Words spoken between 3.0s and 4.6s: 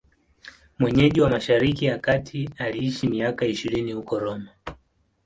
miaka ishirini huko Roma.